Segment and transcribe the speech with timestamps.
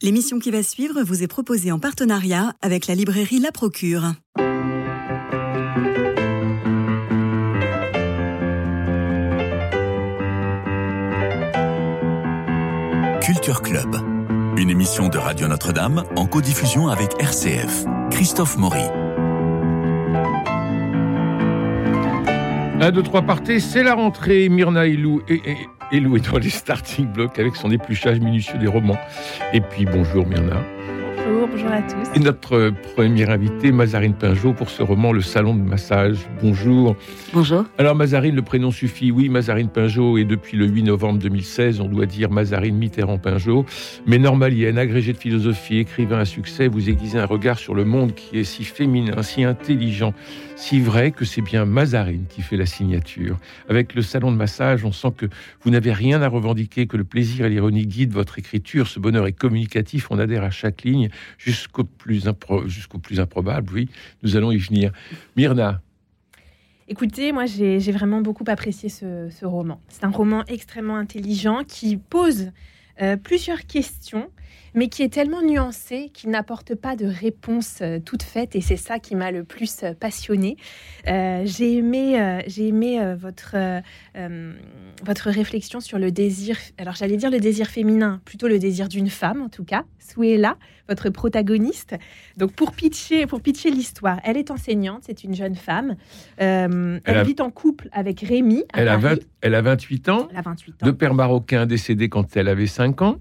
[0.00, 4.12] L'émission qui va suivre vous est proposée en partenariat avec la librairie La Procure.
[13.20, 13.96] Culture Club,
[14.56, 17.84] une émission de Radio Notre-Dame en codiffusion avec RCF.
[18.12, 18.84] Christophe Maury.
[22.80, 24.48] 1, 2, 3 partez, c'est la rentrée.
[24.48, 25.56] Myrna Ilou et, et,
[25.90, 28.98] Elou est dans les starting blocks avec son épluchage minutieux des romans.
[29.52, 30.62] Et puis bonjour Myrna.
[31.28, 32.08] Bonjour, bonjour à tous.
[32.16, 36.16] Et notre premier invité, Mazarine Pinjot, pour ce roman Le Salon de Massage.
[36.40, 36.96] Bonjour.
[37.34, 37.64] Bonjour.
[37.76, 41.88] Alors Mazarine, le prénom suffit, oui, Mazarine Pinjot, et depuis le 8 novembre 2016, on
[41.88, 43.66] doit dire Mazarine Mitterrand Pinjot.
[44.06, 48.14] Mais normalienne, agrégée de philosophie, écrivain à succès, vous aiguisez un regard sur le monde
[48.14, 50.14] qui est si féminin, si intelligent,
[50.56, 53.36] si vrai que c'est bien Mazarine qui fait la signature.
[53.68, 55.26] Avec le salon de massage, on sent que
[55.60, 58.86] vous n'avez rien à revendiquer, que le plaisir et l'ironie guident votre écriture.
[58.86, 62.24] Ce bonheur est communicatif, on adhère à chaque ligne jusqu'au plus,
[62.66, 63.72] jusqu'au plus improbable.
[63.72, 63.88] Oui,
[64.22, 64.92] nous allons y venir.
[65.36, 65.80] Myrna,
[66.90, 69.78] Écoutez, moi j'ai vraiment beaucoup apprécié ce, ce roman.
[69.88, 72.50] C'est un roman extrêmement intelligent qui pose
[73.02, 74.30] euh, plusieurs questions,
[74.74, 78.76] mais qui est tellement nuancé qu'il n'apporte pas de réponse euh, toute faite, et c'est
[78.76, 80.56] ça qui m'a le plus euh, passionné.
[81.06, 83.56] j'ai aimé, j'ai aimé votre,
[85.04, 86.56] votre réflexion sur le désir.
[86.76, 89.84] Alors j'allais dire le désir féminin, plutôt le désir d'une femme en tout cas.
[89.98, 90.56] Souela,
[90.88, 91.96] votre protagoniste.
[92.36, 95.96] Donc pour pitcher, pour pitcher l'histoire, elle est enseignante, c'est une jeune femme.
[96.36, 98.64] elle, elle vit en couple avec Rémi.
[98.74, 98.98] Elle a,
[99.40, 100.28] elle a 28 ans.
[100.30, 100.86] Elle a 28 ans.
[100.86, 103.18] De père marocain décédé quand elle avait 5 ans.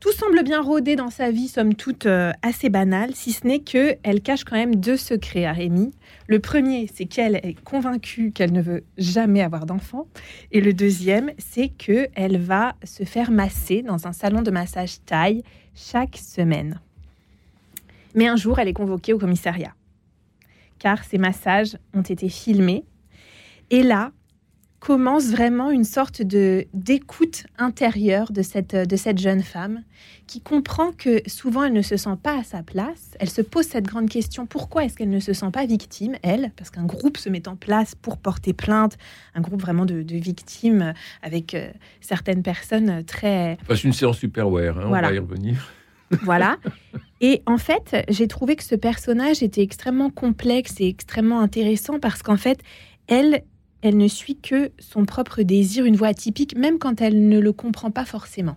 [0.00, 3.58] Tout semble bien rodé dans sa vie, somme toute euh, assez banale, si ce n'est
[3.58, 5.90] que elle cache quand même deux secrets à Rémi.
[6.28, 10.06] Le premier, c'est qu'elle est convaincue qu'elle ne veut jamais avoir d'enfant,
[10.52, 15.04] et le deuxième, c'est que elle va se faire masser dans un salon de massage
[15.04, 15.42] taille
[15.74, 16.80] chaque semaine.
[18.14, 19.74] Mais un jour, elle est convoquée au commissariat,
[20.78, 22.84] car ces massages ont été filmés.
[23.70, 24.12] Et là,
[24.80, 29.82] commence vraiment une sorte de d'écoute intérieure de cette, de cette jeune femme
[30.26, 33.16] qui comprend que souvent elle ne se sent pas à sa place.
[33.18, 36.52] Elle se pose cette grande question pourquoi est-ce qu'elle ne se sent pas victime, elle?
[36.56, 38.96] Parce qu'un groupe se met en place pour porter plainte,
[39.34, 43.58] un groupe vraiment de, victimes avec euh, certaines personnes très.
[43.68, 45.72] C'est une séance superware, hein, on va y revenir.
[46.22, 46.56] Voilà.
[47.20, 52.22] Et en fait, j'ai trouvé que ce personnage était extrêmement complexe et extrêmement intéressant parce
[52.22, 52.60] qu'en fait,
[53.08, 53.42] elle,
[53.82, 57.52] elle ne suit que son propre désir, une voie atypique, même quand elle ne le
[57.52, 58.56] comprend pas forcément.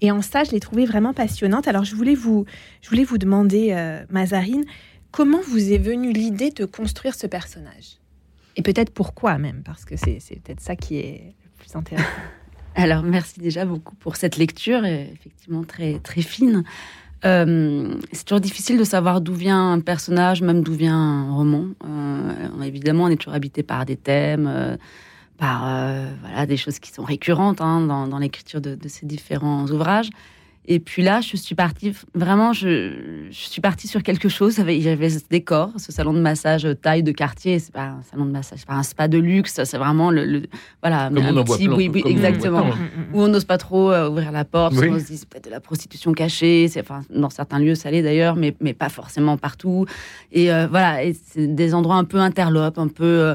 [0.00, 1.68] Et en ça, je l'ai trouvée vraiment passionnante.
[1.68, 2.44] Alors, je voulais vous,
[2.80, 4.64] je voulais vous demander, euh, Mazarine,
[5.10, 7.98] comment vous est venue l'idée de construire ce personnage?
[8.56, 12.08] Et peut-être pourquoi même, parce que c'est peut-être ça qui est le plus intéressant.
[12.74, 16.64] Alors, merci déjà beaucoup pour cette lecture, effectivement très, très fine.
[17.24, 21.66] Euh, c'est toujours difficile de savoir d'où vient un personnage, même d'où vient un roman.
[21.84, 24.76] Euh, évidemment, on est toujours habité par des thèmes, euh,
[25.38, 25.62] par
[26.20, 30.10] voilà, des choses qui sont récurrentes hein, dans, l'écriture de, ces différents ouvrages.
[30.64, 34.58] Et puis là, je suis partie, vraiment, je, je suis partie sur quelque chose.
[34.58, 37.58] Il y avait ce décor, ce salon de massage taille de quartier.
[37.58, 39.60] C'est pas un salon de massage, c'est pas un spa de luxe.
[39.64, 40.42] C'est vraiment le,
[40.80, 42.66] voilà, comme un petit, oui, oui, exactement.
[43.12, 44.74] Où on n'ose pas trop euh, ouvrir la porte.
[44.74, 46.68] On se dit c'est peut-être de la prostitution cachée.
[46.68, 49.86] C'est, enfin, dans certains lieux, ça l'est d'ailleurs, mais, mais pas forcément partout.
[50.30, 53.04] Et euh, voilà, et c'est des endroits un peu interlopes, un peu.
[53.04, 53.34] Euh,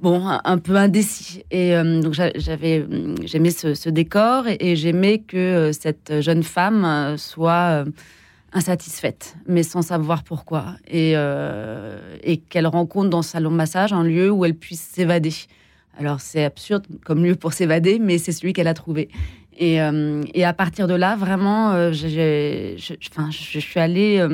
[0.00, 1.44] bon, un, peu indécis.
[1.50, 2.86] Et euh, donc j'avais,
[3.24, 7.84] j'aimais ce, décor et, j'aimais que euh, cette jeune femme euh, soit
[8.52, 11.14] insatisfaite, mais sans savoir pourquoi, et,
[12.48, 15.34] qu'elle rencontre dans ce salon de massage un lieu où elle puisse s'évader.
[15.98, 19.08] Alors c'est absurde comme lieu pour s'évader, mais c'est celui qu'elle a trouvé.
[19.56, 19.76] Et,
[20.34, 24.26] et, à partir de là, vraiment, je, suis allée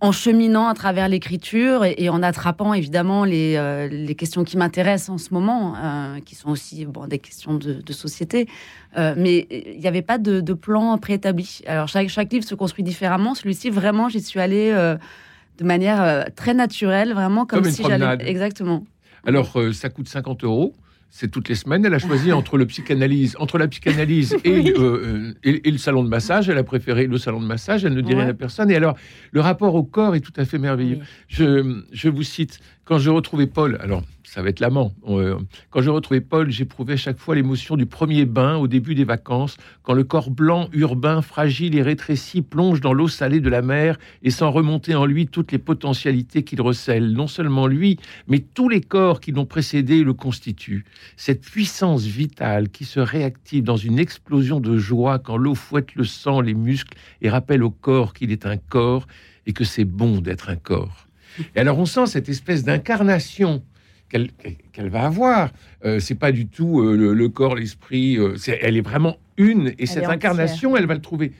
[0.00, 5.10] en cheminant à travers l'écriture et, en attrapant évidemment les, euh, les questions qui m'intéressent
[5.10, 8.48] en ce moment, euh, qui sont aussi bon, des questions de, société.
[8.96, 11.62] Euh, mais il n'y avait pas de, plan préétabli.
[11.66, 13.34] Alors chaque, chaque livre se construit différemment.
[13.34, 18.28] Celui-ci, vraiment, j'y suis allée de manière très naturelle, vraiment comme, comme si j'allais.
[18.28, 18.84] Exactement.
[19.26, 20.74] Alors ça coûte 50 euros
[21.10, 21.84] c'est toutes les semaines.
[21.84, 26.04] Elle a choisi entre le psychanalyse, entre la psychanalyse euh, euh, et, et, le salon
[26.04, 26.48] de massage.
[26.48, 27.84] Elle a préféré le salon de massage.
[27.84, 28.70] Elle ne dit rien à personne.
[28.70, 28.96] Et alors,
[29.32, 31.00] le rapport au corps est tout à fait merveilleux.
[31.28, 34.92] Je, je, vous cite quand je retrouvais Paul, alors ça va être l'amant.
[35.08, 35.38] Euh,
[35.70, 39.56] quand je retrouvais Paul, j'éprouvais chaque fois l'émotion du premier bain au début des vacances,
[39.82, 43.98] quand le corps blanc, urbain, fragile et rétréci plonge dans l'eau salée de la mer
[44.22, 47.12] et sent remonter en lui toutes les potentialités qu'il recèle.
[47.12, 50.84] Non seulement lui, mais tous les corps qui l'ont précédé le constituent.
[51.16, 56.04] Cette puissance vitale qui se réactive dans une explosion de joie quand l'eau fouette le
[56.04, 59.06] sang, les muscles et rappelle au corps qu'il est un corps
[59.46, 61.06] et que c'est bon d'être un corps.
[61.54, 63.62] Et alors on sent cette espèce d'incarnation
[64.08, 65.50] qu'elle va avoir.
[65.84, 68.18] Euh, c'est pas du tout euh, le, corps, l'esprit.
[68.18, 69.72] Euh, elle est vraiment une.
[69.78, 71.32] Et cette incarnation, elle va le trouver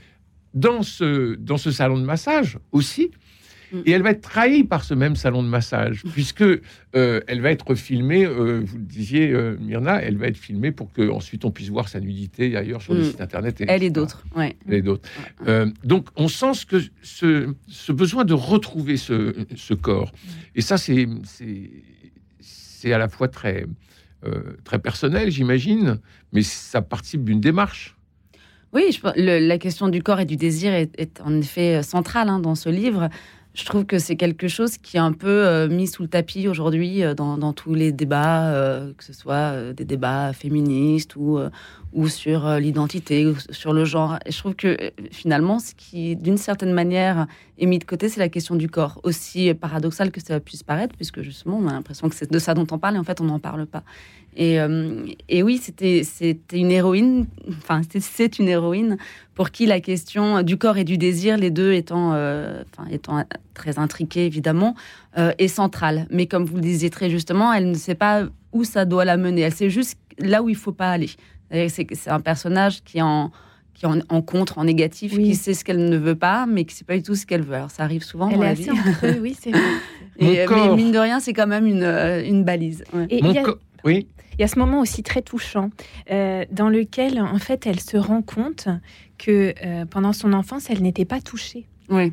[0.55, 3.11] dans ce, dans ce salon de massage aussi.
[3.71, 3.79] Mm.
[3.85, 6.11] Et elle va être trahie par ce même salon de massage, mm.
[6.11, 6.45] puisque
[6.95, 11.45] elle va être filmée, vous le disiez, Myrna, elle va être filmée pour que ensuite
[11.45, 13.05] on puisse voir sa nudité ailleurs sur le mm.
[13.05, 13.63] site internet.
[13.67, 14.57] elle et d'autres, ouais.
[14.67, 15.09] Elle et d'autres.
[15.85, 20.13] donc on sent que ce, ce besoin de retrouver ce, ce corps.
[20.55, 21.07] Et ça, c'est
[22.79, 23.67] c'est à la fois très,
[24.25, 25.99] euh, très personnel, j'imagine,
[26.33, 27.97] mais ça participe d'une démarche.
[28.73, 32.55] Oui, je, la question du corps et du désir est, en effet centrale hein, dans
[32.55, 33.09] ce livre.
[33.55, 36.47] Je trouve que c'est quelque chose qui est un peu euh, mis sous le tapis
[36.47, 38.53] aujourd'hui euh, dans, tous les débats,
[38.97, 41.39] que ce soit des débats féministes ou,
[41.93, 44.19] ou sur l'identité, ou sur le genre.
[44.27, 44.77] Et je trouve que
[45.11, 47.27] finalement, ce qui, d'une certaine manière,
[47.59, 49.01] est mis de côté, c'est la question du corps.
[49.03, 52.55] Aussi paradoxal que ça puisse paraître, puisque justement, on a l'impression que c'est de ça
[52.55, 53.83] dont on parle, et en fait, on n'en parle pas.
[54.37, 56.03] Et, euh, et oui, c'était
[56.53, 58.97] une héroïne, enfin, c'est une héroïne
[59.35, 63.79] pour qui la question du corps et du désir, les deux étant, euh, étant très
[63.79, 64.75] intriqués, évidemment,
[65.17, 66.07] euh, est centrale.
[66.11, 69.17] Mais comme vous le disiez très justement, elle ne sait pas où ça doit la
[69.17, 69.43] mener.
[69.43, 71.11] Elle sait juste là où il faut pas aller.
[71.51, 73.33] C'est un personnage qui en
[73.79, 76.75] qui en, en, contre, en négatif, qui sait ce qu'elle ne veut pas, mais qui
[76.75, 77.55] ne sait pas du tout ce qu'elle veut.
[77.55, 78.69] Alors ça arrive souvent dans la vie.
[79.21, 79.61] oui, c'est vrai.
[80.21, 82.83] mais mine de rien, c'est quand même une, euh, une balise.
[83.09, 83.33] Et Mon
[83.85, 84.09] Oui.
[84.37, 85.71] Il y a ce moment aussi très touchant
[86.11, 88.69] euh, dans lequel, en fait, elle se rend compte
[89.17, 91.67] que euh, pendant son enfance, elle n'était pas touchée.
[91.89, 92.13] Oui.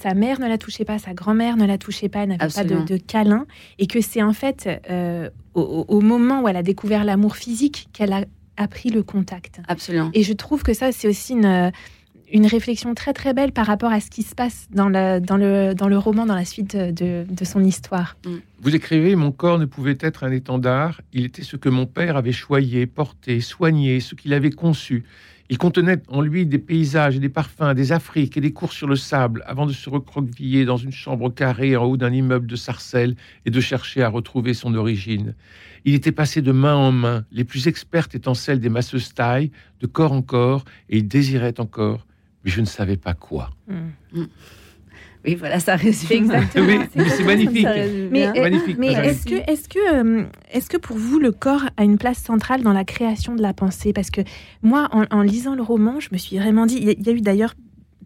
[0.00, 2.64] sa mère ne la touchait pas, sa grand-mère ne la touchait pas, elle n'avait pas
[2.64, 3.46] de, de, câlin,
[3.78, 4.68] et que c'est en fait
[5.54, 8.24] au, au, moment où elle a découvert l'amour physique qu'elle a
[8.58, 9.60] appris le contact.
[9.68, 10.10] Absolument.
[10.12, 11.72] Et je trouve que ça, c'est aussi une,
[12.32, 15.36] une réflexion très très belle par rapport à ce qui se passe dans le, dans
[15.36, 18.16] le, dans le roman, dans la suite de, de son histoire.
[18.26, 18.36] Mm.
[18.60, 22.16] Vous écrivez Mon corps ne pouvait être un étendard, il était ce que mon père
[22.16, 25.04] avait choyé, porté, soigné, ce qu'il avait conçu.
[25.50, 28.86] Il contenait en lui des paysages et des parfums, des Afriques et des courses sur
[28.86, 32.56] le sable, avant de se recroqueviller dans une chambre carrée en haut d'un immeuble de
[32.56, 33.16] sarcelles
[33.46, 35.34] et de chercher à retrouver son origine.
[35.86, 39.50] Il était passé de main en main, les plus expertes étant celles des masseuses taille,
[39.80, 42.06] de corps en corps, et il désirait encore,
[42.44, 43.50] mais je ne savais pas quoi.
[43.68, 44.24] Mm.
[45.28, 46.10] Oui, voilà, ça résume.
[46.10, 46.84] Exactement.
[46.94, 47.66] c'est magnifique.
[48.10, 48.32] Mais,
[48.78, 52.18] mais est-ce que, est-ce que, euh, est-ce que pour vous, le corps a une place
[52.18, 53.92] centrale dans la création de la pensée?
[53.92, 54.22] Parce que
[54.62, 57.54] moi, en, lisant le roman, je me suis vraiment dit, il y a eu d'ailleurs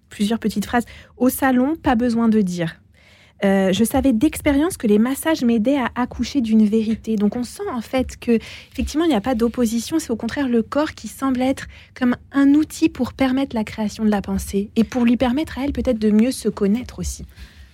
[0.09, 0.85] plusieurs petites phrases.
[1.17, 2.82] Au salon, pas besoin de dire.
[3.45, 7.17] Euh, je savais d'expérience que les massages m'aidaient à accoucher d'une vérité.
[7.17, 8.39] Donc on sent en fait que
[8.73, 12.17] effectivement il n'y a pas d'opposition, c'est au contraire le corps qui semble être comme
[12.31, 15.73] un outil pour permettre la création de la pensée et pour lui permettre à elle
[15.73, 17.25] peut-être de mieux se connaître aussi.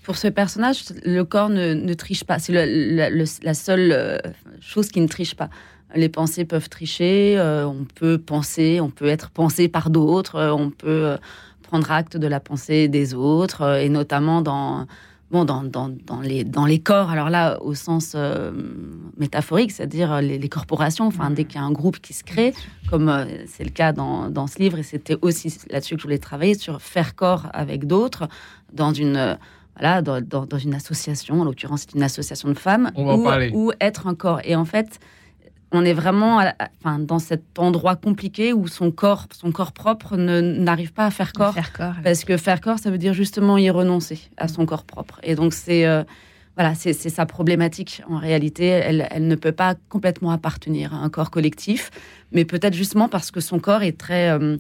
[0.05, 2.39] Pour ce personnage, le corps ne, triche pas.
[2.39, 4.17] C'est la seule euh,
[4.63, 5.51] chose qui ne triche pas.
[5.95, 10.71] Les pensées peuvent tricher, euh, on peut penser, on peut être pensé par d'autres, on
[10.71, 11.19] peut
[11.63, 14.87] prendre acte de la pensée des autres, et notamment dans
[15.31, 18.51] bon, dans, dans, dans, les, dans les corps, alors là, au sens euh,
[19.17, 22.55] métaphorique, c'est-à-dire les, corporations, enfin, dès qu'il y a un groupe qui se crée,
[22.91, 26.07] comme euh, c'est le cas dans, dans, ce livre, et c'était aussi là-dessus que je
[26.07, 28.29] voulais travailler, sur faire corps avec d'autres,
[28.73, 29.17] dans une.
[29.17, 29.35] Euh,
[29.81, 34.17] voilà, dans, dans, une association, en l'occurrence, c'est une association de femmes, ou être un
[34.17, 34.41] corps.
[34.43, 34.99] Et en fait,
[35.73, 36.41] on est vraiment
[36.81, 41.33] enfin, dans cet endroit compliqué où son corps, son corps propre n'arrive pas à faire
[41.33, 41.55] corps,
[42.03, 45.21] Parce que faire corps, ça veut dire justement y renoncer à son corps propre.
[45.23, 46.05] Et donc, c'est euh,
[46.57, 48.03] voilà, c'est sa problématique.
[48.09, 51.91] En réalité, elle, ne peut pas complètement appartenir à un corps collectif,
[52.33, 54.31] mais peut-être justement parce que son corps est très.
[54.31, 54.57] Euh,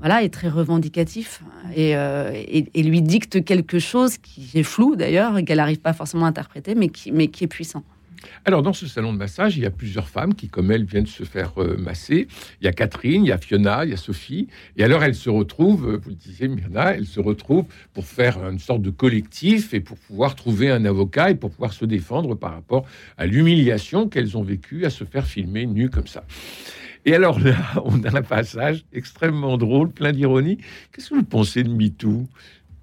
[0.00, 1.42] voilà, est très revendicatif
[1.76, 5.92] euh, et, et, lui dicte quelque chose qui est flou d'ailleurs, et qu'elle n'arrive pas
[5.92, 7.82] forcément à interpréter, mais qui, mais qui est puissant.
[8.44, 11.06] Alors, dans ce salon de massage, il y a plusieurs femmes qui, comme elle, viennent
[11.06, 12.28] se faire euh, masser.
[12.60, 14.48] Il y a Catherine, il y a Fiona, il y a Sophie.
[14.76, 18.38] Et alors, elles se retrouvent, euh, vous le disiez, Myrna, elles se retrouvent pour faire
[18.48, 22.34] une sorte de collectif et pour pouvoir trouver un avocat et pour pouvoir se défendre
[22.34, 26.24] par rapport à l'humiliation qu'elles ont vécue à se faire filmer nues comme ça.
[27.04, 30.58] Et alors là, on a un passage extrêmement drôle, plein d'ironie.
[30.92, 32.26] Qu'est-ce que vous pensez de MeToo?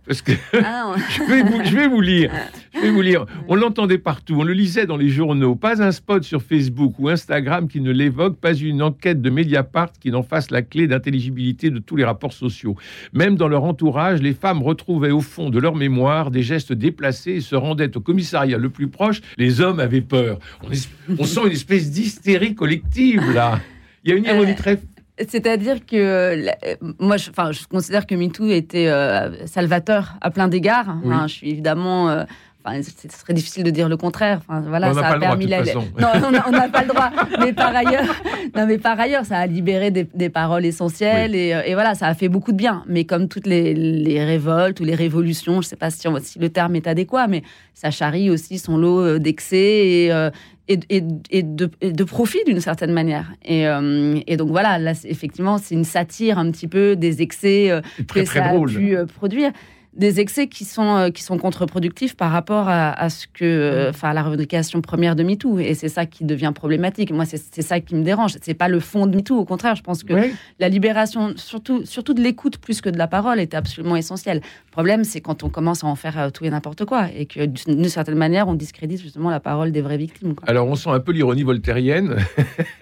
[0.07, 2.31] Parce que ah, je, vais vous, je, vais vous, lire.
[2.73, 3.25] Je vais vous lire.
[3.47, 5.55] On l'entendait partout, on le lisait dans les journaux.
[5.55, 9.91] Pas un spot sur Facebook ou Instagram qui ne l'évoque, pas une enquête de Mediapart
[9.99, 12.75] qui n'en fasse la clé d'intelligibilité de tous les rapports sociaux.
[13.13, 17.33] Même dans leur entourage, les femmes retrouvaient au fond de leur mémoire des gestes déplacés
[17.33, 19.21] et se rendaient au commissariat le plus proche.
[19.37, 20.39] Les hommes avaient peur.
[20.63, 20.69] On,
[21.17, 23.59] on sent une espèce d'hystérie collective là.
[24.03, 24.79] Il y a une ironie euh, très
[25.17, 26.51] c'est-à-dire que euh,
[26.99, 30.97] moi, je, enfin, je considère que MeToo était euh, salvateur à plein d'égards.
[31.27, 32.09] je suis évidemment.
[32.09, 32.25] Euh,
[32.65, 34.41] enfin, ce serait difficile de dire le contraire.
[34.47, 35.63] Enfin, voilà, ça a permis la.
[35.63, 36.09] Non,
[36.47, 37.11] on n'a pas le droit.
[37.39, 38.13] Mais par ailleurs,
[38.55, 42.13] non, mais par ailleurs, ça a libéré des, paroles essentielles et, et, voilà, ça a
[42.13, 42.83] fait beaucoup de bien.
[42.85, 46.39] Mais comme toutes les, les révoltes ou les révolutions, je ne sais pas si, si,
[46.39, 47.43] le terme est adéquat, mais
[47.73, 50.29] ça charrie aussi son lot d'excès et,
[50.67, 53.33] et, et, de, de, profit d'une certaine manière.
[53.43, 57.69] Et, euh, et, donc voilà, là, effectivement, c'est une satire un petit peu des excès
[57.69, 59.51] euh, que ça a pu euh, produire
[59.95, 64.13] des excès qui sont, euh, qui sont contre-productifs par rapport à, ce que, euh, enfin,
[64.13, 65.59] la revendication première de MeToo.
[65.59, 67.11] Et c'est ça qui devient problématique.
[67.11, 68.35] Moi, c'est ça qui me dérange.
[68.41, 69.37] C'est pas le fond de MeToo.
[69.37, 70.13] Au contraire, je pense que
[70.59, 74.41] la libération, surtout, surtout de l'écoute plus que de la parole, est absolument essentielle.
[74.65, 77.25] Le problème, c'est quand on commence à en faire euh, tout et n'importe quoi et
[77.25, 80.35] que d'une certaine manière, on discrédite justement la parole des vraies victimes.
[80.45, 82.17] Alors, on sent un peu l'ironie voltairienne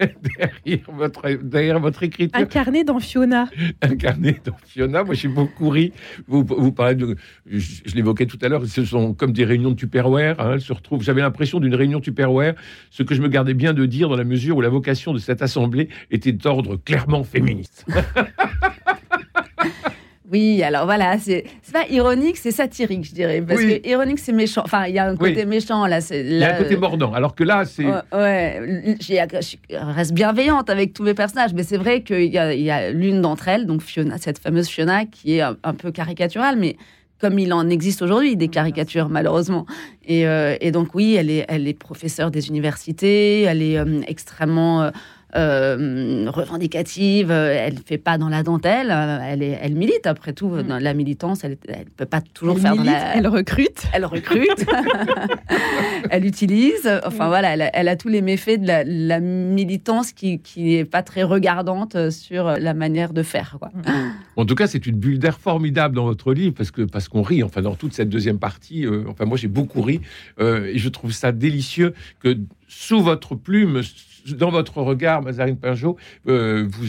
[0.00, 2.40] derrière, votre, derrière votre écriture.
[2.40, 3.46] Incarné dans Fiona.
[3.82, 5.04] Incarné dans Fiona.
[5.04, 5.92] Moi, j'ai beaucoup ri.
[6.26, 7.03] Vous, vous parlez de
[7.46, 10.40] je, l'évoquais tout à l'heure, ce sont comme des réunions de Tupperware.
[10.40, 11.02] Hein, se retrouvent.
[11.02, 12.54] J'avais l'impression d'une réunion Tupperware,
[12.90, 15.18] ce que je me gardais bien de dire dans la mesure où la vocation de
[15.18, 17.86] cette assemblée était d'ordre clairement féministe.
[20.34, 23.40] Oui, alors voilà, c'est pas ironique, c'est satirique, je dirais.
[23.40, 24.62] Parce que ironique, c'est méchant.
[24.64, 26.00] Enfin, il y a un côté méchant là.
[26.10, 27.12] Il y a un côté mordant.
[27.12, 27.86] Alors que là, c'est.
[27.86, 33.22] ouais, je reste bienveillante avec tous mes personnages, mais c'est vrai qu'il y a, l'une
[33.22, 36.76] d'entre elles, donc Fiona, cette fameuse Fiona, qui est un, peu caricaturale, mais
[37.20, 39.66] comme il en existe aujourd'hui des caricatures malheureusement.
[40.04, 44.82] Et, euh, donc oui, elle est, elle est professeure des universités, elle est euh, extrêmement
[44.82, 44.90] euh,
[45.36, 50.32] euh, revendicative, euh, elle fait pas dans la dentelle, euh, elle, est, elle milite après
[50.32, 50.48] tout.
[50.48, 50.62] Mm.
[50.62, 53.16] Dans la militance, elle ne peut pas toujours faire la...
[53.16, 53.84] Elle recrute.
[53.92, 54.66] Elle recrute.
[56.10, 56.88] elle utilise.
[57.04, 57.28] Enfin mm.
[57.28, 58.66] voilà, elle a, tous les méfaits de
[59.08, 63.56] la, militance qui n'est pas très regardante sur la manière de faire.
[63.58, 63.70] Quoi.
[63.74, 64.12] Mm.
[64.36, 67.22] En tout cas, c'est une bulle d'air formidable dans votre livre parce que parce qu'on
[67.22, 67.44] rit.
[67.44, 70.00] Enfin, dans toute cette deuxième partie, enfin moi j'ai beaucoup ri
[70.40, 72.36] et je trouve ça délicieux que
[72.66, 73.82] sous votre plume
[74.32, 75.96] dans votre regard, Mazarine Pinjot,
[76.28, 76.86] euh, vous,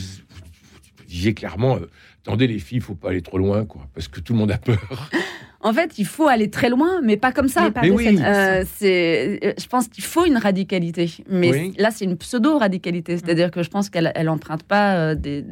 [1.08, 1.90] disiez clairement euh,
[2.26, 4.52] attendez les filles, il faut pas aller trop loin, quoi, parce que tout le monde
[4.52, 5.10] a peur.
[5.62, 7.72] En fait, il faut aller très loin, mais pas comme ça.
[7.82, 8.20] Mais oui.
[8.22, 13.70] Euh, je pense qu'il faut une radicalité, mais là, c'est une pseudo-radicalité, c'est-à-dire que je
[13.72, 15.44] pense qu'elle elle emprunte pas des,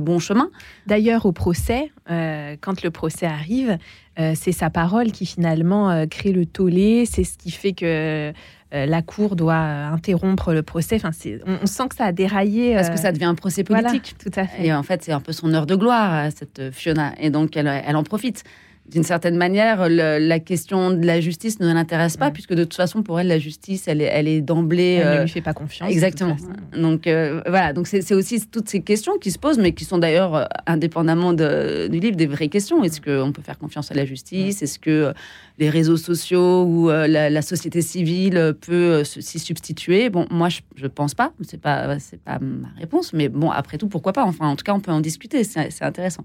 [0.00, 0.50] bons chemins.
[0.86, 3.76] D'ailleurs, au procès, quand le procès arrive,
[4.16, 8.32] c'est sa parole qui finalement crée le tollé, c'est ce qui fait que
[8.72, 10.96] euh, la Cour doit interrompre le procès.
[10.96, 11.10] Enfin,
[11.46, 12.74] on, sent que ça a déraillé.
[12.74, 14.14] Parce que ça devient un procès politique.
[14.18, 14.66] tout à fait.
[14.66, 17.12] Et en fait, c'est un peu son heure de gloire, cette Fiona.
[17.18, 18.44] Et donc, elle en profite
[18.90, 23.02] d'une certaine manière, la question de la justice ne l'intéresse pas, puisque de toute façon,
[23.02, 25.00] pour elle, la justice, elle est, elle est d'emblée.
[25.00, 25.90] Elle ne euh, lui fait pas confiance.
[25.90, 26.36] Exactement.
[26.76, 29.98] Donc euh, voilà, donc c'est aussi toutes ces questions qui se posent, mais qui sont
[29.98, 32.82] d'ailleurs, euh, indépendamment de, du livre, des vraies questions.
[32.82, 34.62] Est-ce qu'on peut faire confiance à la justice?
[34.62, 35.12] Est-ce que
[35.58, 40.10] les réseaux sociaux ou la, société civile peut s'y substituer?
[40.10, 41.32] Bon, moi, je ne pense pas.
[41.42, 44.24] C'est pas, c'est pas ma réponse, mais bon, après tout, pourquoi pas?
[44.24, 45.44] Enfin, en tout cas, on peut en discuter.
[45.44, 46.24] C'est intéressant.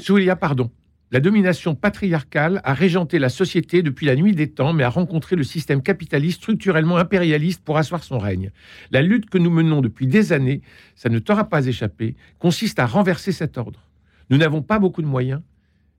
[0.00, 0.70] Soulia, pardon.
[1.12, 5.34] La domination patriarcale a régenté la société depuis la nuit des temps, mais a rencontré
[5.34, 8.52] le système capitaliste structurellement impérialiste pour asseoir son règne.
[8.92, 10.60] La lutte que nous menons depuis des années,
[10.94, 13.88] ça ne t'aura pas échappé, consiste à renverser cet ordre.
[14.30, 15.42] Nous n'avons pas beaucoup de moyens,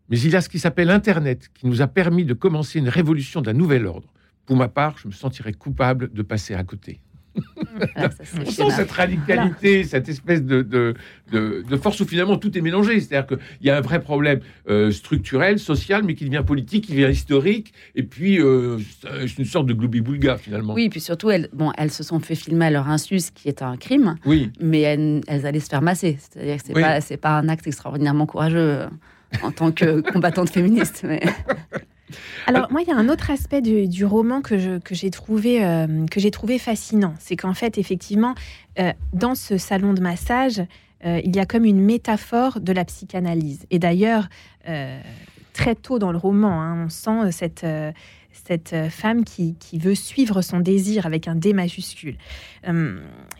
[0.08, 2.90] mais il y a ce qui s'appelle Internet, qui nous a permis de commencer une
[2.90, 4.08] révolution d'un nouvel ordre.
[4.46, 7.02] Pour ma part, je me sentirais coupable de passer à côté.
[8.04, 8.10] Ah,
[8.70, 13.00] cette radicalité, cette espèce de, de, force où finalement tout est mélangé.
[13.00, 16.94] C'est-à-dire qu'il y a un vrai problème euh, structurel, social, mais qui devient politique, qui
[16.94, 20.74] devient historique, et puis euh, c'est une sorte de gloubi-boulga finalement.
[20.74, 23.48] Oui, puis surtout, elles, bon, elles se sont fait filmer à leur insu, ce qui
[23.48, 24.52] est un crime, oui.
[24.60, 26.18] mais elles, allaient se faire masser.
[26.20, 28.88] C'est-à-dire que ce n'est pas, pas un acte extraordinairement courageux euh,
[29.44, 31.04] en tant que combattante féministe.
[31.08, 31.22] Mais...
[32.48, 34.58] Alors moi, il y a un autre aspect du, roman que,
[34.92, 37.14] j'ai trouvé, euh, trouvé fascinant.
[37.20, 38.36] C'est qu'en fait, effectivement,
[38.80, 40.62] euh, dans ce salon de massage,
[41.06, 43.66] euh, il y a comme une métaphore de la psychanalyse.
[43.72, 44.30] Et d'ailleurs,
[45.54, 47.66] très tôt dans le roman, hein, on sent cette,
[48.32, 52.16] cette femme qui, qui, veut suivre son désir avec un D majuscule.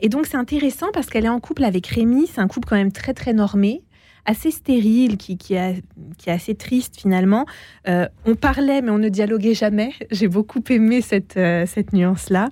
[0.02, 2.76] et donc c'est intéressant parce qu'elle est en couple avec Rémi, c'est un couple quand
[2.76, 3.84] même très très normé
[4.26, 5.84] assez stérile, qui, qui, est,
[6.18, 7.46] qui assez triste finalement.
[7.88, 9.92] on parlait, mais on ne dialoguait jamais.
[10.12, 12.50] J'ai beaucoup aimé cette, cette nuance-là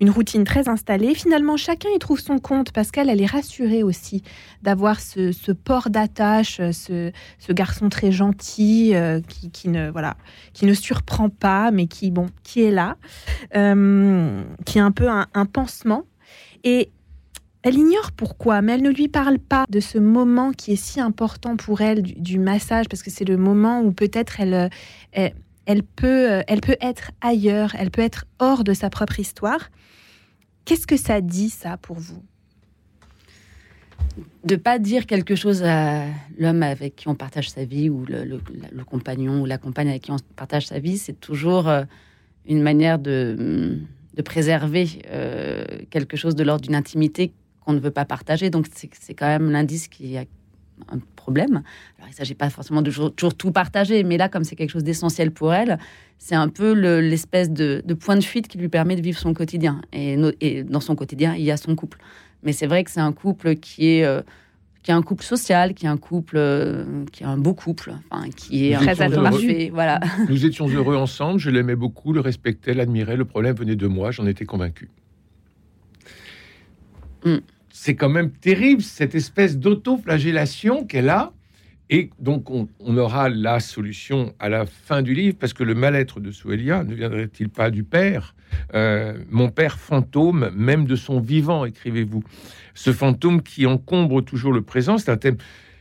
[0.00, 1.14] une routine très installée.
[1.14, 4.22] Finalement, chacun y trouve son compte qu'elle, elle est rassurée aussi
[4.62, 7.12] d'avoir ce, port d'attache, ce,
[7.50, 9.20] garçon très gentil euh,
[9.52, 10.16] qui, ne voilà,
[10.52, 12.96] qui ne surprend pas, mais qui bon, qui est là,
[13.56, 16.04] euh, qui est un peu un, pansement.
[16.64, 16.90] Et
[17.64, 21.00] elle ignore pourquoi, mais elle ne lui parle pas de ce moment qui est si
[21.00, 24.68] important pour elle du, massage, parce que c'est le moment où peut-être elle,
[25.12, 25.32] elle,
[25.64, 29.70] elle, peut, elle peut être ailleurs, elle peut être hors de sa propre histoire.
[30.66, 32.22] Qu'est-ce que ça dit, ça, pour vous?
[34.44, 36.04] De pas dire quelque chose à
[36.38, 40.10] l'homme avec qui on partage sa vie ou le, compagnon ou la compagne avec qui
[40.10, 41.84] on partage sa vie, c'est toujours euh,
[42.46, 43.78] une manière de,
[44.22, 47.32] préserver euh, quelque chose de l'ordre d'une intimité
[47.64, 48.50] qu'on ne veut pas partager.
[48.50, 50.24] Donc c'est quand même l'indice qu'il y a
[50.90, 51.62] un problème.
[51.98, 54.70] Alors, il ne s'agit pas forcément de toujours, tout partager, mais là, comme c'est quelque
[54.70, 55.78] chose d'essentiel pour elle,
[56.18, 59.80] c'est un peu l'espèce de, point de fuite qui lui permet de vivre son quotidien.
[59.92, 61.98] Et, et, dans son quotidien, il y a son couple.
[62.42, 64.20] Mais c'est vrai que c'est un couple qui est, euh,
[64.82, 67.94] qui est un couple social, qui est un couple, euh, qui est un beau couple,
[68.10, 69.70] enfin, qui est très parfait.
[69.72, 70.00] Voilà.
[70.28, 73.16] Nous étions heureux ensemble, je l'aimais beaucoup, le respectais, l'admirais.
[73.16, 74.90] Le problème venait de moi, j'en étais convaincu.
[77.24, 77.38] Hmm
[77.76, 81.32] c'est quand même terrible, cette espèce d'auto-flagellation qu'elle a.
[81.90, 86.20] Et donc, on, aura la solution à la fin du livre, parce que le mal-être
[86.20, 88.36] de Souelia ne viendrait-il pas du père?
[88.74, 92.22] Euh, Mon père fantôme, même de son vivant, écrivez-vous.
[92.74, 95.36] Ce fantôme qui encombre toujours le présent, c'est un thème,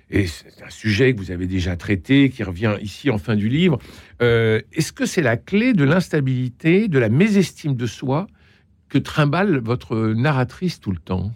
[0.09, 3.49] et c'est un sujet que vous avez déjà traité, qui revient ici en fin du
[3.49, 3.77] livre.
[4.23, 8.25] Euh, est-ce que c'est la clé de l'instabilité, de la mésestime de soi
[8.89, 11.31] que trimballe votre narratrice tout le temps?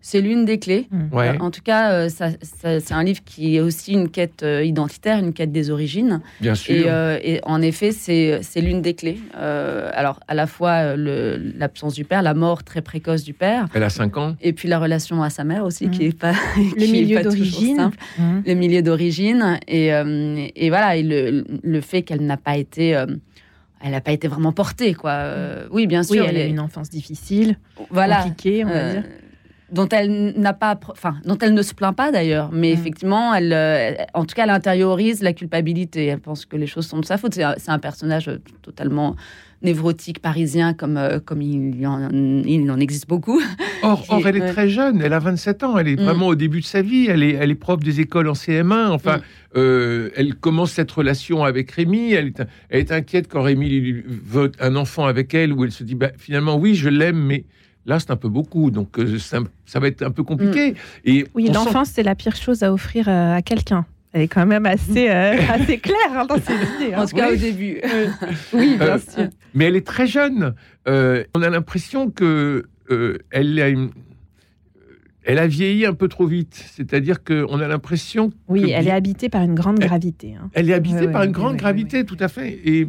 [0.00, 0.86] C'est l'une des clés.
[0.90, 1.08] Mmh.
[1.14, 5.18] Euh, en tout cas, euh, c'est un livre qui est aussi une quête euh, identitaire,
[5.18, 6.20] une quête des origines.
[6.40, 6.74] Bien sûr.
[6.76, 9.18] Et, en effet, c'est l'une des clés.
[9.34, 13.66] alors, à la fois l'absence du père, la mort très précoce du père.
[13.74, 14.36] Elle a 5 ans.
[14.40, 15.90] Et puis la relation à sa mère aussi, mmh.
[15.90, 16.32] qui est pas.
[16.56, 17.90] le milieu d'origine.
[18.18, 18.40] Mmh.
[18.46, 19.58] Le milieu d'origine.
[19.66, 22.92] Et, et, voilà, et le, le fait qu'elle n'a pas été
[23.80, 25.22] elle n'a pas été vraiment portée, quoi.
[25.70, 26.24] oui, bien sûr.
[26.28, 27.58] elle, a une enfance difficile,
[27.90, 29.04] voilà, compliquée, on va dire
[29.70, 32.78] dont elle n'a pas, enfin, dont elle ne se plaint pas d'ailleurs, mais mm.
[32.78, 36.06] effectivement, elle, euh, en tout cas, elle intériorise la culpabilité.
[36.06, 37.34] Elle pense que les choses sont de sa faute.
[37.34, 39.14] C'est un, personnage euh, totalement
[39.60, 43.42] névrotique parisien comme, euh, comme il, en, il en existe beaucoup.
[43.82, 46.04] Or, or elle est très jeune, elle a 27 ans, elle est mm.
[46.04, 48.88] vraiment au début de sa vie, elle est, elle est prof des écoles en CM1,
[48.88, 50.10] enfin, mm.
[50.16, 54.76] elle commence cette relation avec Rémi, elle est, elle est inquiète quand Rémi veut un
[54.76, 57.44] enfant avec elle, où elle se dit, bah, finalement, oui, je l'aime, mais
[57.88, 59.40] Là, c'est un peu beaucoup, donc euh, ça,
[59.80, 60.72] va être un peu compliqué.
[60.72, 60.74] Mm.
[61.06, 63.86] Et oui, l'enfance, c'est la pire chose à offrir euh, à quelqu'un.
[64.12, 66.92] Elle est quand même assez, euh, assez claire hein, dans ses idées.
[66.92, 67.02] Hein.
[67.02, 67.80] En tout cas, au début.
[68.52, 69.28] oui, bien sûr.
[69.54, 70.54] Mais elle est très jeune.
[70.86, 72.66] on a l'impression que
[73.30, 73.68] elle a
[75.24, 76.62] elle a vieilli un peu trop vite.
[76.74, 78.30] C'est-à-dire qu'on a l'impression.
[78.48, 80.34] Oui, elle est habitée par une grande gravité.
[80.34, 80.50] Hein.
[80.52, 82.60] Elle est habitée par une grande gravité, tout à fait.
[82.64, 82.88] Et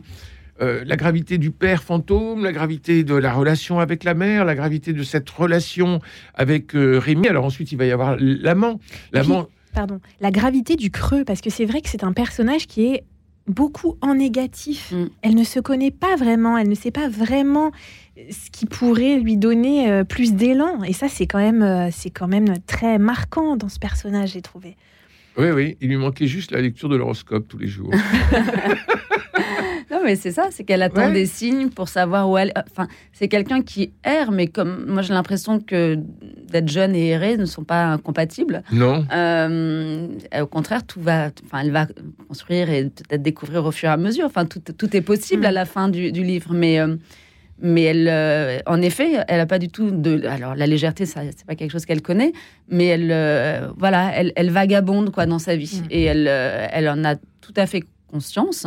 [0.61, 4.55] euh, la gravité du père fantôme, la gravité de la relation avec la mère, la
[4.55, 6.01] gravité de cette relation
[6.33, 7.27] avec euh, Rémi.
[7.27, 8.79] Alors ensuite, il va y avoir l'amant.
[9.13, 9.47] L'amant.
[9.73, 13.03] Pardon, la gravité du creux, parce que c'est vrai que c'est un personnage qui est
[13.47, 14.91] beaucoup en négatif.
[14.91, 15.05] Mm.
[15.21, 17.71] Elle ne se connaît pas vraiment, elle ne sait pas vraiment
[18.17, 20.83] ce qui pourrait lui donner euh, plus d'élan.
[20.83, 24.75] Et ça, c'est quand même, c'est quand même très marquant dans ce personnage, j'ai trouvé.
[25.37, 27.93] Oui, oui, il lui manquait juste la lecture de l'horoscope tous les jours.
[29.99, 32.53] non, mais c'est ça, c'est qu'elle attend des signes pour savoir où elle.
[32.71, 35.97] Enfin, c'est quelqu'un qui erre, mais comme moi j'ai l'impression que
[36.49, 38.63] d'être jeune et errer ne sont pas incompatibles.
[38.71, 39.05] Non.
[39.13, 40.07] Euh,
[40.41, 41.31] au contraire, tout va.
[41.45, 41.87] Enfin, elle va
[42.27, 44.25] construire et peut-être découvrir au fur et à mesure.
[44.25, 45.55] Enfin, tout, tout est possible à mm.
[45.55, 46.79] la fin du, du livre, mais.
[46.79, 46.95] Euh,
[47.61, 50.25] mais elle, euh, en effet, elle n'a pas du tout de.
[50.27, 52.31] Alors, la légèreté, ça, c'est pas quelque chose qu'elle connaît,
[52.69, 55.87] mais elle, voilà, elle, elle, vagabonde quoi dans sa vie, mm.
[55.91, 58.65] et elle, elle en a tout à fait conscience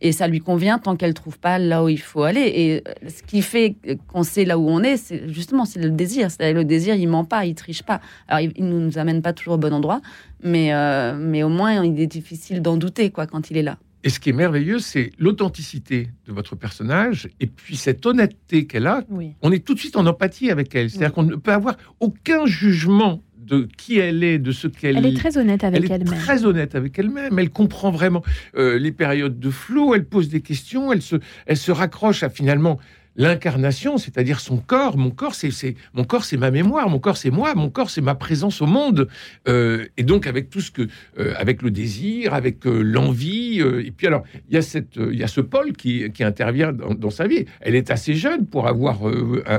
[0.00, 2.40] et ça lui convient tant qu'elle trouve pas là où il faut aller.
[2.40, 3.76] Et ce qui fait
[4.08, 6.30] qu'on sait là où on est, c'est justement c'est le désir.
[6.30, 8.00] C'est le désir, il ment pas, il triche pas.
[8.28, 10.00] Alors il, ne nous amène pas toujours au bon endroit,
[10.42, 13.78] mais euh, mais au moins il est difficile d'en douter quoi quand il est là.
[14.06, 18.86] Et ce qui est merveilleux, c'est l'authenticité de votre personnage et puis cette honnêteté qu'elle
[18.86, 19.02] a.
[19.40, 20.90] On est tout de suite en empathie avec elle.
[20.90, 24.96] C'est-à-dire qu'on ne peut avoir aucun jugement de qui elle est, de ce qu'elle.
[24.96, 26.08] Elle est très honnête avec elle-même.
[26.08, 27.38] Elle est très honnête avec elle-même.
[27.38, 28.22] Elle comprend vraiment
[28.56, 29.94] euh, les périodes de flot.
[29.94, 30.92] Elle pose des questions.
[30.92, 32.78] Elle se, elle se raccroche à finalement
[33.16, 34.96] l'incarnation, c'est-à-dire son corps.
[34.96, 35.50] Mon corps, c'est
[35.92, 36.88] mon corps, c'est ma mémoire.
[36.88, 37.54] Mon corps, c'est moi.
[37.54, 39.08] Mon corps, c'est ma présence au monde.
[39.48, 43.60] Euh, et donc avec tout ce que, euh, avec le désir, avec euh, l'envie.
[43.60, 46.72] et puis alors, il y a cette, il y a ce Paul qui, qui intervient
[46.72, 47.44] dans, sa vie.
[47.60, 49.00] Elle est assez jeune pour avoir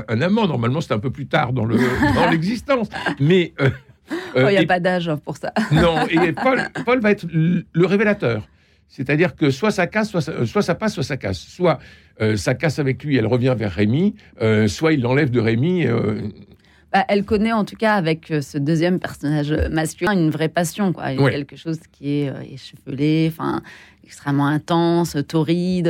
[0.08, 0.46] un, amant.
[0.46, 1.76] Normalement, c'est un peu plus tard dans le
[2.14, 2.88] dans l'existence.
[3.20, 3.54] Mais
[4.36, 5.52] il n'y a pas d'âge pour ça.
[5.72, 6.06] non.
[6.08, 8.46] Et Paul, Paul va être le révélateur.
[8.88, 11.38] C'est-à-dire que soit ça casse, soit ça, soit ça passe, soit ça casse.
[11.38, 11.78] Soit
[12.20, 15.86] euh, ça casse avec lui, elle revient vers Rémi, euh, soit il l'enlève de Rémi.
[15.86, 16.20] Euh.
[16.92, 21.14] Bah, elle connaît en tout cas avec ce deuxième personnage masculin une vraie passion, quoi.
[21.14, 23.60] quelque chose qui est échevelé, enfin
[24.04, 25.86] extrêmement intense, torride.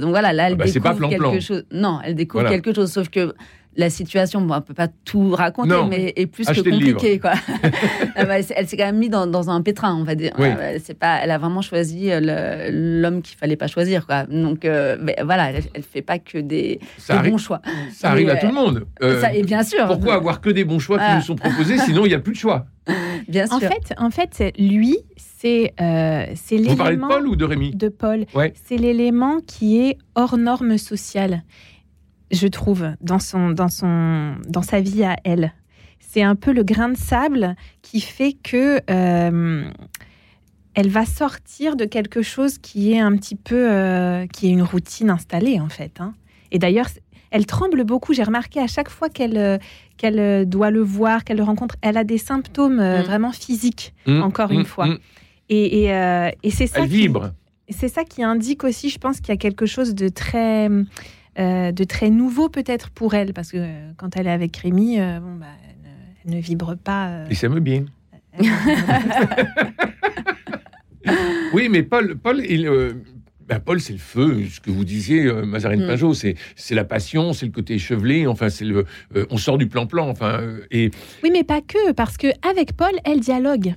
[0.00, 1.64] donc voilà, là elle ah bah, découvre quelque chose.
[1.72, 3.32] Non, elle découvre quelque chose, sauf que
[3.76, 7.18] la situation, bon, on peut pas tout raconter, mais est plus que compliquée.
[7.18, 7.32] Quoi.
[8.16, 10.32] Ah bah, elle s'est quand même mise dans, un pétrin, on va dire.
[10.82, 14.06] C'est pas, elle a vraiment choisi euh, l'homme qu'il fallait pas choisir.
[14.06, 14.24] Quoi.
[14.24, 17.62] Donc euh, voilà, elle, ne fait pas que des, bons choix.
[17.92, 18.86] Ça arrive à tout le monde.
[19.02, 19.86] Euh, ça, et bien sûr.
[19.86, 21.16] Pourquoi avoir que des bons choix qui ah.
[21.16, 22.66] nous sont proposés, sinon il n'y a plus de choix?
[23.28, 23.56] Bien sûr.
[23.56, 26.70] En fait, en fait lui, c'est c'est l'élément.
[26.70, 27.70] Vous parlez de Paul ou de Rémi?
[27.74, 28.26] De Paul.
[28.66, 31.42] C'est l'élément qui est hors norme sociale
[32.30, 35.52] je trouve, dans, son, dans, son, dans sa vie à elle.
[35.98, 39.70] C'est un peu le grain de sable qui fait que euh,
[40.74, 44.62] elle va sortir de quelque chose qui est un petit peu, euh, qui est une
[44.62, 46.00] routine installée en fait.
[46.00, 46.14] Hein.
[46.50, 46.88] Et d'ailleurs,
[47.30, 48.12] elle tremble beaucoup.
[48.12, 49.58] J'ai remarqué à chaque fois qu'elle euh,
[49.98, 53.02] qu'elle doit le voir, qu'elle le rencontre, elle a des symptômes mm.
[53.02, 53.94] vraiment physiques.
[54.06, 54.22] Mm.
[54.22, 54.66] Encore une mm.
[54.66, 54.88] fois.
[55.48, 56.80] Et, et, c'est ça.
[56.80, 57.32] Elle vibre.
[57.68, 60.68] C'est ça qui indique aussi, je pense, qu'il y a quelque chose de très
[61.38, 64.98] euh, de très nouveau peut-être pour elle, parce que euh, quand elle est avec Rémi,
[64.98, 65.46] euh, bon, bah,
[66.24, 67.24] elle, ne, vibre pas.
[67.30, 67.84] Et ça me bien.
[71.52, 72.68] oui, mais Paul, Paul, il,
[73.46, 75.86] ben, Paul, c'est le feu, ce que vous disiez, Mazarine mm.
[75.86, 76.36] Pajot, c'est
[76.70, 78.86] la passion, c'est le côté échevelé, enfin, c'est le,
[79.30, 80.40] on sort du plan-plan, enfin,
[80.70, 80.90] et...
[81.22, 83.74] Oui, mais pas que, parce que avec Paul, elle dialogue.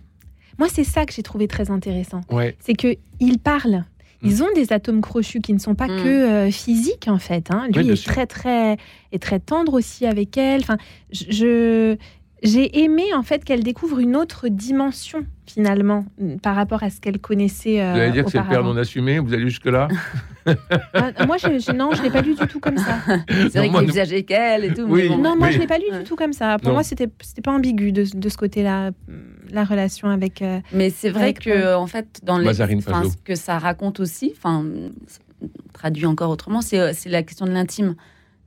[0.59, 2.21] Moi, c'est ça que j'ai trouvé très intéressant.
[2.59, 3.85] C'est que il parle,
[4.23, 6.03] ils ont des atomes crochus qui ne sont pas mm.
[6.03, 7.51] que euh, physiques en fait.
[7.51, 7.67] Hein.
[7.73, 8.77] Lui est très très
[9.11, 10.61] est très tendre aussi avec elle.
[10.61, 10.77] Enfin,
[11.11, 11.97] je
[12.43, 16.05] j'ai aimé en fait qu'elle découvre une autre dimension finalement
[16.41, 17.81] par rapport à ce qu'elle connaissait.
[17.81, 19.87] Euh, vous allez dire que c'est le père non assumé Vous allez jusque là
[20.45, 22.99] ah, Moi, je, non, je l'ai pas lu du tout comme ça.
[23.29, 24.87] C'est vrai qu'il exagère qu'elle et tout.
[24.87, 26.57] Non, moi, je l'ai pas lu du tout comme ça.
[26.59, 28.91] Pour moi, c'était c'était pas ambigu de, de ce côté-là
[29.53, 30.41] la relation avec.
[30.41, 34.65] Euh, mais c'est vrai que en fait dans les, ce que ça raconte aussi, enfin
[35.73, 37.95] traduit encore autrement, c'est la question de l'intime.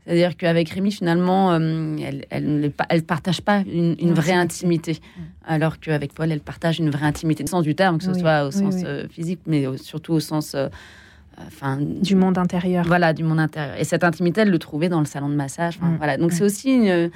[0.04, 5.00] C'est-à-dire qu'avec Rémi, finalement, euh, elle, elle, elle, partage pas une, vraie intimité,
[5.44, 8.44] alors qu'avec Paul, elle partage une vraie intimité, au sens du terme, que ce soit
[8.44, 10.54] au sens euh, physique, mais surtout au sens,
[11.44, 12.84] enfin, du monde intérieur.
[12.86, 13.76] Voilà, du monde intérieur.
[13.80, 15.76] Et cette intimité, elle le trouvait dans le salon de massage.
[15.98, 17.10] Voilà, donc c'est aussi une,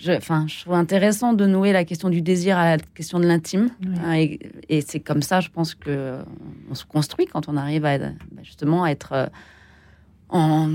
[0.00, 3.26] je, enfin, je trouve intéressant de nouer la question du désir à la question de
[3.26, 3.70] l'intime.
[4.02, 4.26] Hein,
[4.68, 6.18] et, c'est comme ça, je pense que
[6.70, 8.06] on se construit quand on arrive à bah,
[8.42, 9.26] justement à être euh,
[10.30, 10.68] en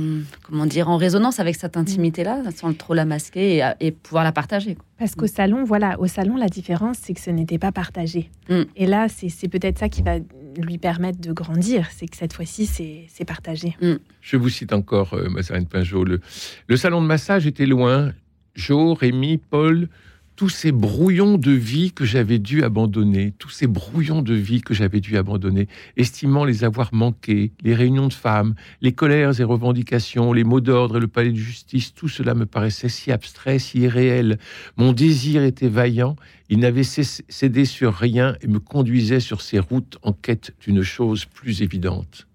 [0.44, 4.78] comment dire en résonance avec cette intimité-là, sans trop la masquer et, pouvoir la partager.
[5.00, 8.30] Parce qu'au salon, voilà, au salon, la différence, c'est que ce n'était pas partagé.
[8.50, 8.62] Mm.
[8.76, 10.18] Et là, c'est peut-être ça qui va
[10.58, 13.76] lui permettre de grandir, c'est que cette fois-ci, c'est partagé.
[13.82, 13.96] Mm.
[14.22, 16.22] Je vous cite encore, euh, Mazarine Pinjot, le,
[16.68, 18.14] le salon de massage était loin,
[18.56, 19.90] Jo, Rémi, Paul,
[20.36, 24.74] tous ces brouillons de vie que j'avais dû abandonner, tous ces brouillons de vie que
[24.74, 30.34] j'avais dû abandonner, estimant les avoir manqués, les réunions de femmes, les colères et revendications,
[30.34, 33.80] les mots d'ordre et le palais de justice, tout cela me paraissait si abstrait, si
[33.80, 34.38] irréel.
[34.78, 36.16] Mon désir était vaillant,
[36.50, 41.26] il n'avait cédé sur rien et me conduisait sur ces routes en quête d'une chose
[41.26, 42.28] plus évidente.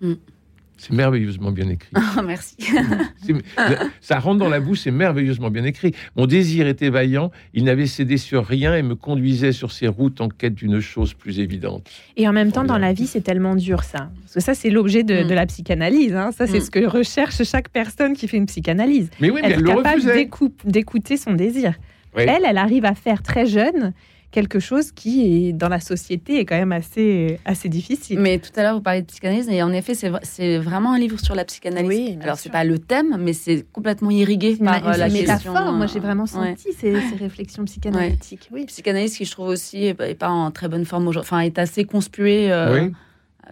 [0.00, 0.14] Mm.
[0.78, 1.90] C'est merveilleusement bien écrit.
[1.96, 2.56] Oh, merci.
[4.00, 5.92] ça rentre dans la bouche, c'est merveilleusement bien écrit.
[6.16, 10.20] Mon désir était vaillant, il n'avait cédé sur rien et me conduisait sur ses routes
[10.20, 11.88] en quête d'une chose plus évidente.
[12.16, 14.10] Et en même temps, dans la vie, c'est tellement dur ça.
[14.22, 15.28] Parce que ça, c'est l'objet de, mm.
[15.28, 16.14] la psychanalyse.
[16.14, 16.30] Hein.
[16.32, 16.62] Ça, c'est mm.
[16.62, 19.10] ce que recherche chaque personne qui fait une psychanalyse.
[19.20, 20.02] Mais oui, mais elle, est capable
[20.64, 21.74] d'écouter son désir.
[22.14, 23.92] Elle, elle arrive à faire très jeune
[24.30, 28.20] quelque chose qui, dans la société, est quand même assez, assez difficile.
[28.20, 31.18] Mais tout à l'heure, vous parlez de psychanalyse, et en effet, c'est vraiment un livre
[31.18, 31.88] sur la psychanalyse.
[31.88, 35.72] Oui, Alors, c'est pas le thème, mais c'est complètement irrigué par euh, la métaphore.
[35.72, 38.48] Moi, j'ai vraiment senti ces, réflexions psychanalytiques.
[38.52, 38.66] Oui.
[38.66, 41.28] Psychanalyse qui, je trouve aussi, n'est pas en très bonne forme aujourd'hui.
[41.28, 42.52] Enfin, est assez conspuée.
[42.52, 42.92] Euh, oui.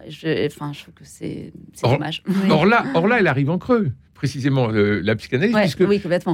[0.09, 2.21] Je, enfin, je trouve que c'est dommage.
[2.49, 5.83] Or là, or là, elle arrive en creux précisément la psychanalyse, puisque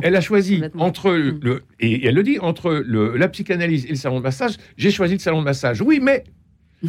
[0.04, 1.40] elle a choisi entre mm.
[1.44, 4.56] le et elle le dit entre le, la psychanalyse et le salon de massage.
[4.78, 5.82] J'ai choisi le salon de massage.
[5.82, 6.24] Oui, mais
[6.84, 6.86] au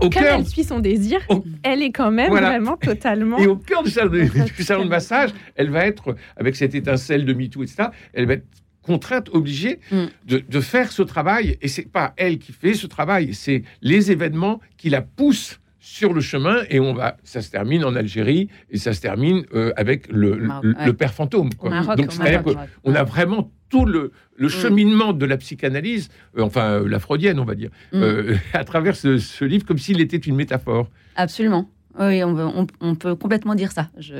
[0.00, 2.50] Comme cœur elle suit son désir, Au- elle est quand même Voilà.
[2.50, 3.38] vraiment totalement.
[3.42, 7.32] Et au cœur du salon, du de massage, elle va être, avec cette étincelle de
[7.32, 8.46] MeToo, etc., elle va être
[8.82, 10.04] contrainte, obligée Mm.
[10.26, 11.56] de, de faire ce travail.
[11.62, 16.12] Et c'est pas elle qui fait ce travail, c'est les événements qui la poussent sur
[16.12, 19.72] le chemin et on va ça se termine en Algérie et ça se termine euh,
[19.76, 20.86] avec le, Maroc, le, ouais.
[20.86, 21.70] le père fantôme quoi.
[21.70, 22.58] Maroc, donc c'est-à-dire Maroc.
[22.84, 27.38] qu'on a vraiment tout le, le cheminement de la psychanalyse euh, enfin euh, la freudienne
[27.40, 28.02] on va dire Mm.
[28.52, 31.70] à travers ce, ce livre comme s'il était une métaphore Absolument.
[31.98, 33.88] Oui, on, veut- on- on peut complètement dire ça.
[33.98, 34.14] Je...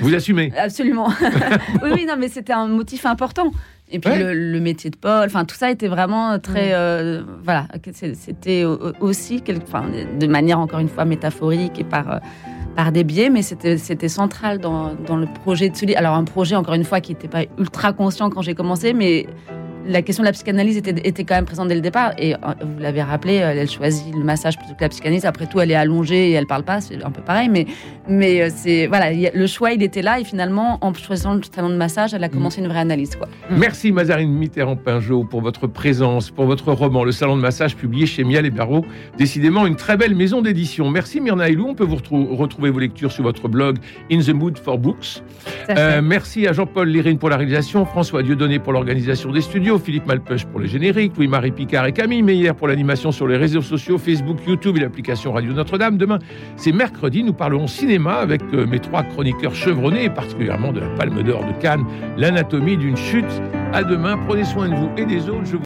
[0.00, 1.08] vous assumez Absolument.
[1.82, 3.52] oui, oui, non, mais c'était un motif important.
[3.90, 4.18] Et puis Ouais.
[4.18, 8.92] le, le métier de Paul, enfin tout ça était vraiment très, euh, voilà, c'était au-
[9.00, 9.84] aussi, enfin,
[10.20, 12.18] de manière encore une fois métaphorique et par euh,
[12.76, 15.98] par des biais, mais c'était central dans, dans le projet de livre.
[15.98, 19.26] Alors un projet encore une fois qui n'était pas ultra conscient quand j'ai commencé, mais
[19.86, 22.12] la question de la psychanalyse était, était quand même présente dès le départ.
[22.18, 25.24] Et euh, vous l'avez rappelé, euh, elle choisit le massage plutôt que la psychanalyse.
[25.24, 27.48] Après tout, elle est allongée et elle parle pas, c'est un peu pareil.
[27.48, 27.66] Mais,
[28.08, 30.20] mais euh, c'est voilà, le choix, il était là.
[30.20, 33.16] Et finalement, en choisissant le salon de massage, elle a commencé une vraie analyse.
[33.16, 33.28] Quoi.
[33.50, 38.24] Merci Mazarine Mitterrand-Pinjot pour votre présence, pour votre roman Le Salon de Massage publié chez
[38.24, 38.84] Miel et Barreau.
[39.16, 40.90] Décidément une très belle maison d'édition.
[40.90, 41.68] Merci Myrna Elou.
[41.68, 41.96] On peut vous
[42.36, 43.78] retrouver vos lectures sur votre blog
[44.10, 45.22] In the Mood for Books.
[45.70, 50.06] Euh, merci à Jean-Paul Lérine pour la réalisation, François Dieudonné pour l'organisation des studios, Philippe
[50.06, 53.98] Malpeuch pour les génériques, Louis-Marie Picard et Camille Meyer pour l'animation sur les réseaux sociaux,
[53.98, 55.98] Facebook, YouTube et l'application Radio Notre-Dame.
[55.98, 56.18] Demain,
[56.56, 61.22] c'est mercredi, nous parlerons cinéma avec euh, mes trois chroniqueurs chevronnés particulièrement de la Palme
[61.22, 61.84] d'Or de Cannes,
[62.16, 63.42] l'anatomie d'une chute.
[63.74, 65.48] À demain, prenez soin de vous et des autres.